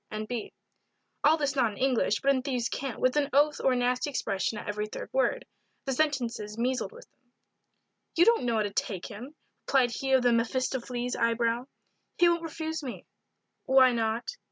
N. 0.09 0.25
B. 0.25 0.51
All 1.23 1.37
this 1.37 1.55
not 1.55 1.73
in 1.73 1.77
English, 1.77 2.21
but 2.21 2.31
in 2.33 2.41
thieve's 2.41 2.69
cant, 2.69 2.97
with 2.99 3.15
an 3.17 3.29
oath 3.33 3.61
or 3.63 3.73
a 3.73 3.75
nasty 3.75 4.09
expression 4.09 4.57
at 4.57 4.67
every 4.67 4.87
third 4.87 5.11
word. 5.13 5.45
The 5.85 5.93
sentences 5.93 6.57
measled 6.57 6.91
with 6.91 7.05
them. 7.11 7.31
"You 8.15 8.25
don't 8.25 8.45
know 8.45 8.55
how 8.55 8.63
to 8.63 8.71
take 8.73 9.05
him," 9.05 9.35
replied 9.67 9.91
he 9.91 10.13
of 10.13 10.23
the 10.23 10.33
Mephistopheles 10.33 11.15
eye 11.15 11.35
brow. 11.35 11.67
"He 12.17 12.27
won't 12.27 12.41
refuse 12.41 12.81
me." 12.81 13.05
"Why 13.65 13.91
not?" 13.93 14.27